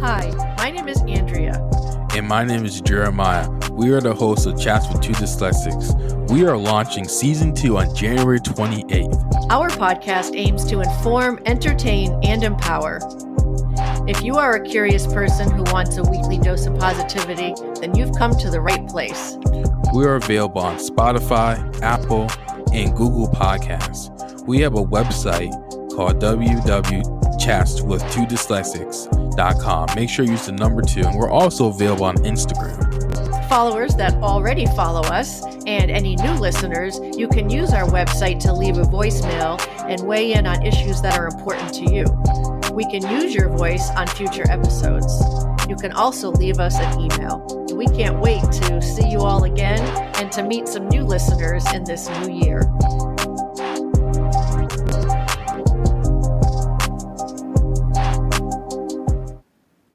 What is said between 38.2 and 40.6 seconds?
to leave a voicemail and weigh in